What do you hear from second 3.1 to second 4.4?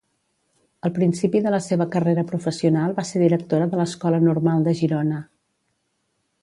ser directora de l'Escola